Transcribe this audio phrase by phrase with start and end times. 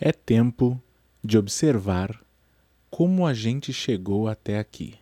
[0.00, 0.82] É tempo
[1.22, 2.20] de observar
[2.90, 4.98] como a gente chegou até aqui.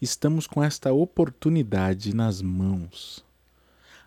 [0.00, 3.24] Estamos com esta oportunidade nas mãos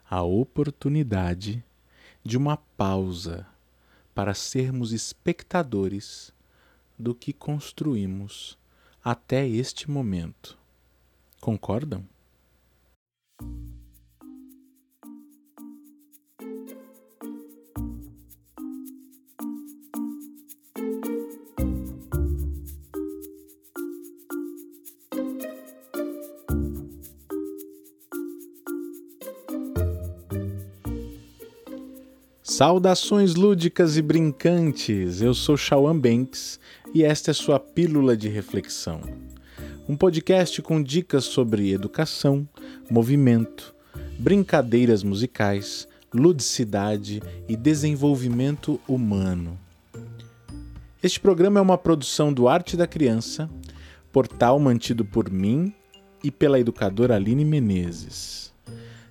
[0.08, 1.64] a oportunidade
[2.24, 3.48] de uma pausa
[4.14, 6.32] para sermos espectadores
[6.98, 8.60] do que construímos
[9.04, 10.56] até este momento.
[11.42, 12.04] Concordam?
[32.60, 35.22] Saudações lúdicas e brincantes!
[35.22, 36.60] Eu sou Shawan Banks
[36.94, 39.00] e esta é sua Pílula de Reflexão.
[39.88, 42.46] Um podcast com dicas sobre educação,
[42.92, 43.74] movimento,
[44.18, 49.58] brincadeiras musicais, ludicidade e desenvolvimento humano.
[51.02, 53.50] Este programa é uma produção do Arte da Criança,
[54.12, 55.74] portal mantido por mim
[56.22, 58.49] e pela educadora Aline Menezes.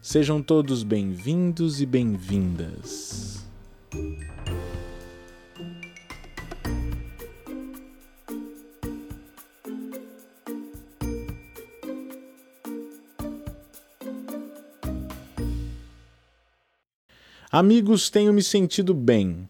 [0.01, 3.45] Sejam todos bem-vindos e bem-vindas.
[17.51, 19.49] Amigos, tenho me sentido bem.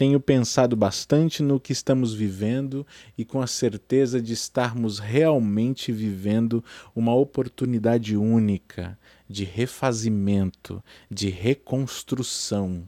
[0.00, 2.86] Tenho pensado bastante no que estamos vivendo
[3.18, 6.64] e com a certeza de estarmos realmente vivendo
[6.96, 12.82] uma oportunidade única de refazimento, de reconstrução.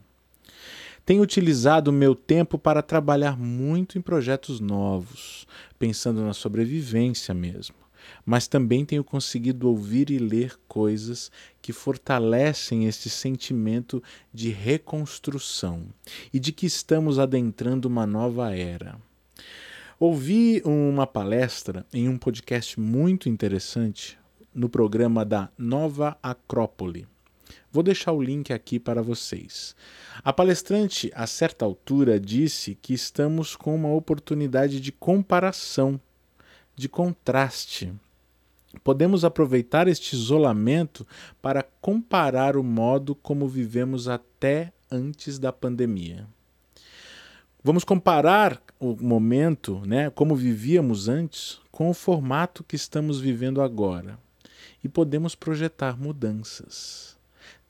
[1.04, 5.46] Tenho utilizado o meu tempo para trabalhar muito em projetos novos,
[5.78, 7.81] pensando na sobrevivência mesmo.
[8.24, 15.86] Mas também tenho conseguido ouvir e ler coisas que fortalecem esse sentimento de reconstrução
[16.32, 18.98] e de que estamos adentrando uma nova era.
[19.98, 24.18] Ouvi uma palestra em um podcast muito interessante
[24.54, 27.06] no programa da Nova Acrópole
[27.70, 29.74] Vou deixar o link aqui para vocês.
[30.22, 35.98] A palestrante, a certa altura, disse que estamos com uma oportunidade de comparação,
[36.82, 37.92] de contraste.
[38.82, 41.06] Podemos aproveitar este isolamento
[41.40, 46.26] para comparar o modo como vivemos até antes da pandemia.
[47.62, 54.18] Vamos comparar o momento, né, como vivíamos antes, com o formato que estamos vivendo agora.
[54.82, 57.16] E podemos projetar mudanças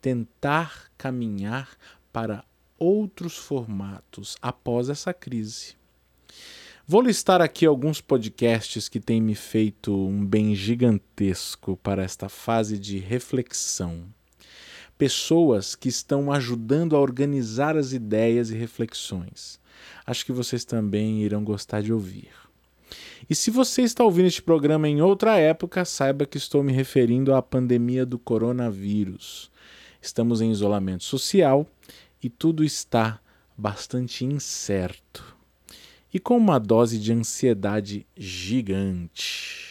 [0.01, 1.77] tentar caminhar
[2.11, 2.43] para
[2.77, 5.77] outros formatos após essa crise.
[6.85, 12.77] Vou listar aqui alguns podcasts que têm me feito um bem gigantesco para esta fase
[12.77, 14.03] de reflexão.
[14.97, 19.59] Pessoas que estão ajudando a organizar as ideias e reflexões.
[20.05, 22.31] Acho que vocês também irão gostar de ouvir.
[23.29, 27.33] E se você está ouvindo este programa em outra época, saiba que estou me referindo
[27.33, 29.51] à pandemia do coronavírus
[30.03, 31.65] estamos em isolamento social
[32.21, 33.19] e tudo está
[33.57, 35.32] bastante incerto
[36.13, 39.63] e com uma dose de ansiedade gigante.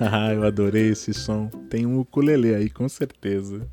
[0.02, 1.48] Ah, eu adorei esse som.
[1.68, 3.68] Tem um ukulele aí, com certeza.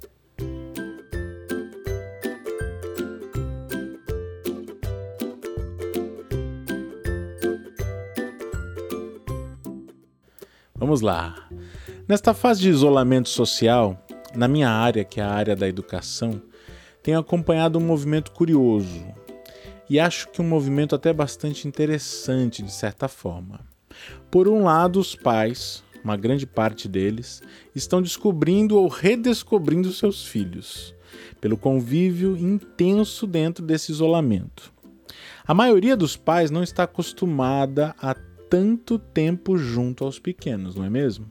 [10.88, 11.36] Vamos lá.
[12.08, 14.02] Nesta fase de isolamento social,
[14.34, 16.42] na minha área, que é a área da educação,
[17.04, 19.06] tenho acompanhado um movimento curioso
[19.90, 23.60] e acho que um movimento até bastante interessante de certa forma.
[24.32, 27.42] Por um lado, os pais, uma grande parte deles,
[27.76, 30.96] estão descobrindo ou redescobrindo seus filhos,
[31.42, 34.72] pelo convívio intenso dentro desse isolamento.
[35.46, 38.16] A maioria dos pais não está acostumada a
[38.50, 41.28] tanto tempo junto aos pequenos, não é mesmo?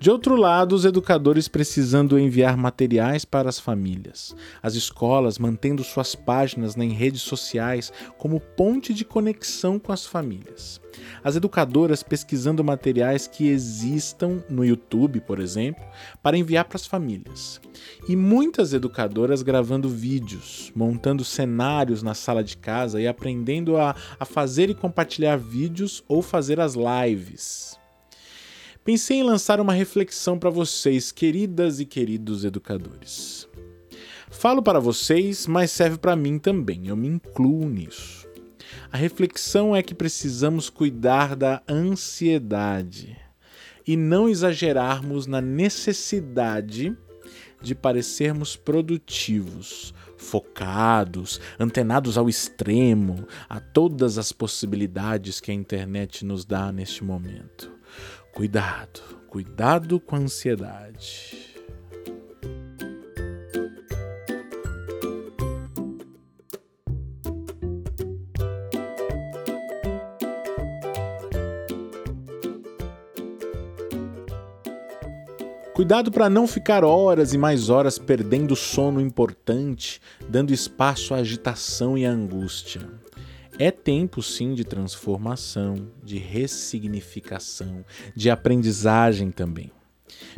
[0.00, 6.14] De outro lado, os educadores precisando enviar materiais para as famílias, as escolas mantendo suas
[6.14, 10.80] páginas em redes sociais como ponte de conexão com as famílias,
[11.24, 15.84] as educadoras pesquisando materiais que existam no YouTube, por exemplo,
[16.22, 17.60] para enviar para as famílias,
[18.08, 24.24] e muitas educadoras gravando vídeos, montando cenários na sala de casa e aprendendo a, a
[24.24, 27.77] fazer e compartilhar vídeos ou fazer as lives
[28.88, 33.46] pensei em lançar uma reflexão para vocês, queridas e queridos educadores.
[34.30, 38.26] Falo para vocês, mas serve para mim também, eu me incluo nisso.
[38.90, 43.14] A reflexão é que precisamos cuidar da ansiedade
[43.86, 46.96] e não exagerarmos na necessidade
[47.60, 56.46] de parecermos produtivos, focados, antenados ao extremo, a todas as possibilidades que a internet nos
[56.46, 57.76] dá neste momento.
[58.32, 61.48] Cuidado, cuidado com a ansiedade.
[75.78, 81.96] Cuidado para não ficar horas e mais horas perdendo sono importante, dando espaço à agitação
[81.96, 82.82] e à angústia.
[83.58, 87.84] É tempo sim de transformação, de ressignificação,
[88.14, 89.72] de aprendizagem também.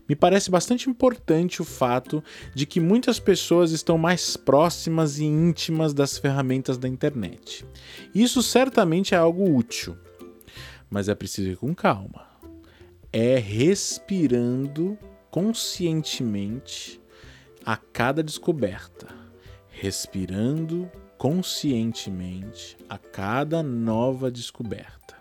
[0.08, 2.24] Me parece bastante importante o fato
[2.54, 7.66] de que muitas pessoas estão mais próximas e íntimas das ferramentas da internet.
[8.14, 9.96] Isso certamente é algo útil,
[10.88, 12.26] mas é preciso ir com calma.
[13.12, 14.98] É respirando
[15.30, 17.00] conscientemente
[17.64, 19.08] a cada descoberta,
[19.68, 20.90] respirando
[21.20, 25.16] conscientemente a cada nova descoberta.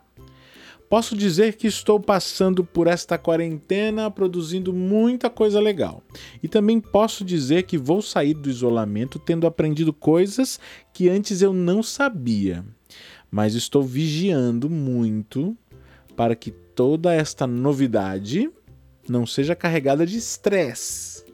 [0.89, 6.01] Posso dizer que estou passando por esta quarentena produzindo muita coisa legal.
[6.41, 10.57] E também posso dizer que vou sair do isolamento tendo aprendido coisas
[10.93, 12.63] que antes eu não sabia.
[13.29, 15.53] Mas estou vigiando muito
[16.15, 18.49] para que toda esta novidade
[19.05, 21.25] não seja carregada de estresse,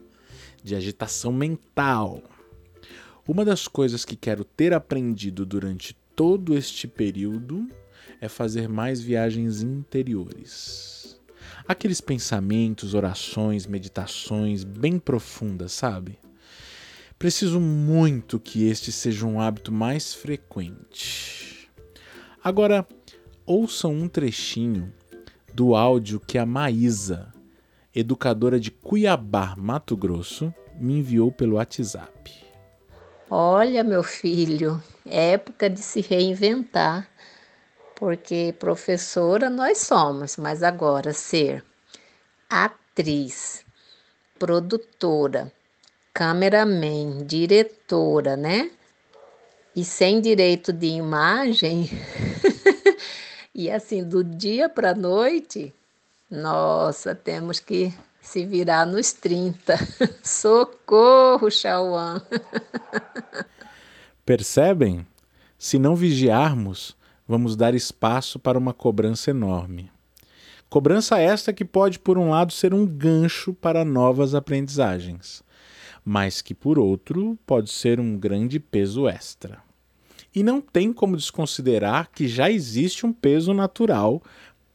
[0.63, 2.23] de agitação mental.
[3.27, 7.67] Uma das coisas que quero ter aprendido durante todo este período
[8.21, 11.19] é fazer mais viagens interiores.
[11.67, 16.19] Aqueles pensamentos, orações, meditações bem profundas, sabe?
[17.17, 21.67] Preciso muito que este seja um hábito mais frequente.
[22.43, 22.87] Agora,
[23.43, 24.93] ouçam um trechinho
[25.51, 27.33] do áudio que a Maísa,
[27.95, 32.44] educadora de Cuiabá, Mato Grosso, me enviou pelo WhatsApp.
[33.29, 37.09] Olha, meu filho, época de se reinventar,
[37.95, 41.65] porque professora nós somos, mas agora ser
[42.47, 43.65] atriz,
[44.37, 45.51] produtora,
[46.13, 48.69] cameraman, diretora, né?
[49.75, 51.89] E sem direito de imagem,
[53.55, 55.73] e assim, do dia para a noite,
[56.29, 57.91] nossa, temos que
[58.25, 59.77] se virar nos 30.
[60.23, 62.21] Socorro, Chauan.
[64.25, 65.05] Percebem?
[65.57, 69.91] Se não vigiarmos, vamos dar espaço para uma cobrança enorme.
[70.67, 75.43] Cobrança esta que pode, por um lado, ser um gancho para novas aprendizagens,
[76.03, 79.59] mas que, por outro, pode ser um grande peso extra.
[80.33, 84.21] E não tem como desconsiderar que já existe um peso natural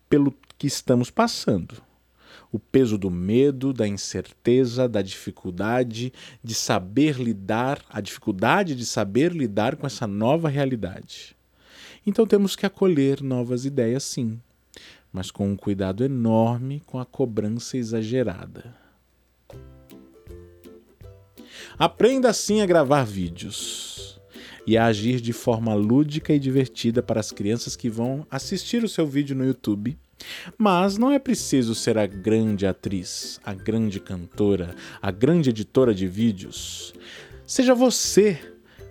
[0.08, 1.89] pelo que estamos passando.
[2.52, 6.12] O peso do medo, da incerteza, da dificuldade
[6.42, 11.36] de saber lidar, a dificuldade de saber lidar com essa nova realidade.
[12.04, 14.40] Então temos que acolher novas ideias, sim,
[15.12, 18.74] mas com um cuidado enorme com a cobrança exagerada.
[21.78, 24.20] Aprenda assim a gravar vídeos
[24.66, 28.88] e a agir de forma lúdica e divertida para as crianças que vão assistir o
[28.88, 29.96] seu vídeo no YouTube
[30.56, 36.06] mas não é preciso ser a grande atriz, a grande cantora, a grande editora de
[36.06, 36.92] vídeos.
[37.46, 38.38] Seja você,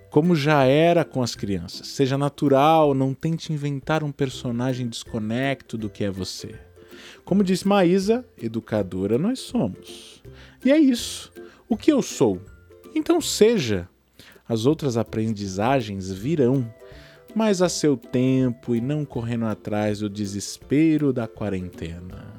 [0.09, 1.87] como já era com as crianças.
[1.87, 6.55] Seja natural, não tente inventar um personagem desconecto do que é você.
[7.23, 10.23] Como disse Maísa, educadora nós somos.
[10.65, 11.31] E é isso.
[11.67, 12.41] O que eu sou?
[12.95, 13.87] Então seja.
[14.47, 16.73] As outras aprendizagens virão
[17.35, 22.29] mas a seu tempo e não correndo atrás do desespero da quarentena.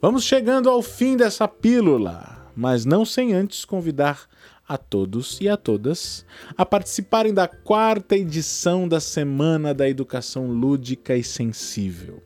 [0.00, 4.28] Vamos chegando ao fim dessa pílula, mas não sem antes convidar
[4.66, 6.24] a todos e a todas
[6.56, 12.22] a participarem da quarta edição da Semana da Educação Lúdica e Sensível.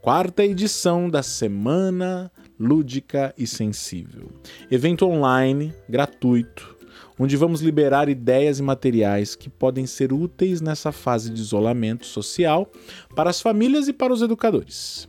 [0.00, 4.30] Quarta edição da Semana Lúdica e Sensível.
[4.70, 6.76] Evento online, gratuito,
[7.18, 12.70] onde vamos liberar ideias e materiais que podem ser úteis nessa fase de isolamento social
[13.14, 15.08] para as famílias e para os educadores.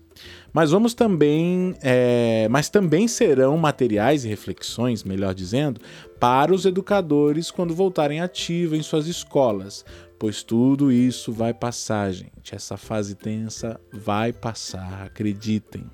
[0.51, 5.79] Mas vamos também, é, mas também serão materiais e reflexões, melhor dizendo,
[6.19, 9.85] para os educadores quando voltarem ativa em suas escolas,
[10.19, 12.53] pois tudo isso vai passar, gente.
[12.53, 15.89] Essa fase tensa vai passar, acreditem.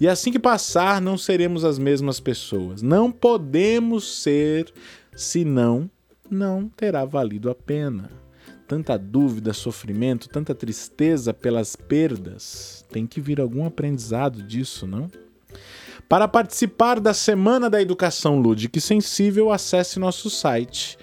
[0.00, 2.80] E assim que passar, não seremos as mesmas pessoas.
[2.80, 4.72] Não podemos ser,
[5.14, 5.88] senão
[6.30, 8.10] não terá valido a pena
[8.70, 12.86] tanta dúvida, sofrimento, tanta tristeza pelas perdas.
[12.88, 15.10] Tem que vir algum aprendizado disso, não?
[16.08, 20.96] Para participar da Semana da Educação Lúdica e Sensível, acesse nosso site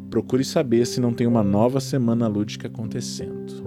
[0.09, 3.60] procure saber se não tem uma nova Semana Lúdica acontecendo.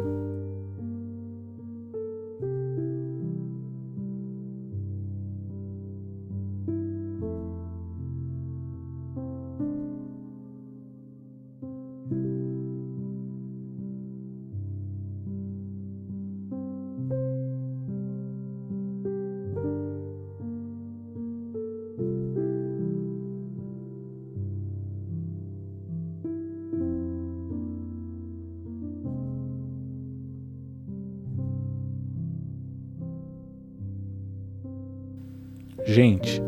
[35.95, 36.43] Gente,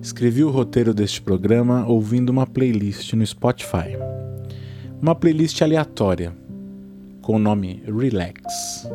[0.00, 3.98] escrevi o roteiro deste programa ouvindo uma playlist no Spotify.
[5.02, 6.34] Uma playlist aleatória,
[7.20, 8.88] com o nome Relax.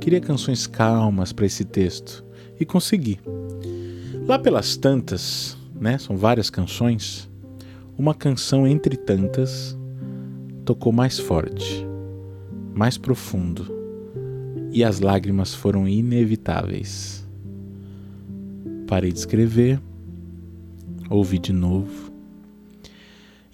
[0.00, 2.22] Queria canções calmas para esse texto
[2.60, 3.18] e consegui.
[4.28, 7.26] Lá pelas tantas, né, são várias canções,
[7.96, 9.78] uma canção entre tantas
[10.62, 11.86] tocou mais forte,
[12.74, 13.66] mais profundo,
[14.70, 17.19] e as lágrimas foram inevitáveis.
[18.90, 19.80] Parei de escrever,
[21.08, 22.12] ouvi de novo,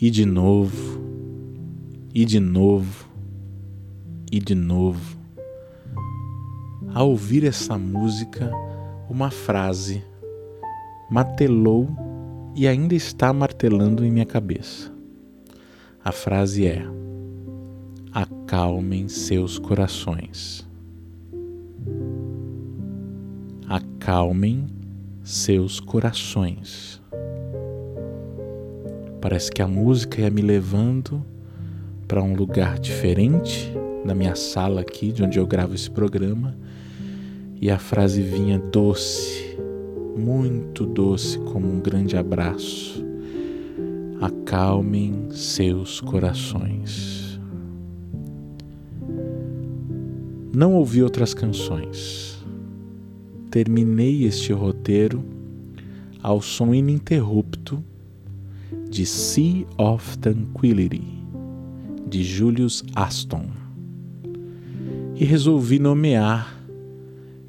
[0.00, 0.98] e de novo,
[2.14, 3.06] e de novo,
[4.32, 5.18] e de novo.
[6.94, 8.50] Ao ouvir essa música,
[9.10, 10.02] uma frase
[11.10, 11.86] martelou
[12.54, 14.90] e ainda está martelando em minha cabeça.
[16.02, 16.82] A frase é:
[18.10, 20.66] Acalmem seus corações.
[23.68, 24.75] Acalmem
[25.26, 27.02] seus corações.
[29.20, 31.20] Parece que a música ia me levando
[32.06, 33.72] para um lugar diferente
[34.04, 36.56] da minha sala aqui, de onde eu gravo esse programa,
[37.60, 39.58] e a frase vinha doce,
[40.16, 43.04] muito doce, como um grande abraço.
[44.20, 47.40] Acalmem seus corações.
[50.54, 52.35] Não ouvi outras canções
[53.56, 55.24] terminei este roteiro
[56.22, 57.82] ao som ininterrupto
[58.90, 61.24] de Sea of Tranquility,
[62.06, 63.46] de Julius Aston.
[65.14, 66.62] E resolvi nomear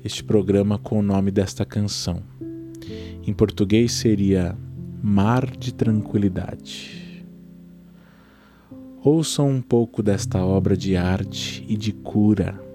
[0.02, 2.24] este programa com o nome desta canção.
[3.26, 4.58] Em português seria
[5.04, 7.26] Mar de Tranquilidade.
[9.04, 12.66] Ouçam um pouco desta obra de arte e de cura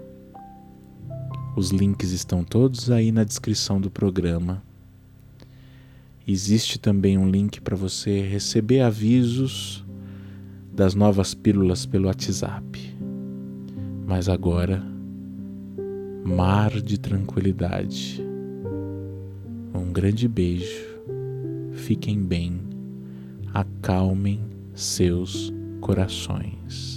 [1.55, 4.63] os links estão todos aí na descrição do programa.
[6.27, 9.83] Existe também um link para você receber avisos
[10.73, 12.95] das novas pílulas pelo WhatsApp.
[14.07, 14.83] Mas agora,
[16.23, 18.23] mar de tranquilidade.
[19.73, 20.87] Um grande beijo.
[21.73, 22.59] Fiquem bem.
[23.53, 24.39] Acalmem
[24.73, 26.92] seus corações.